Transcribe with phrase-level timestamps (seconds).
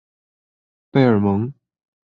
[0.89, 1.53] 贝尔蒙。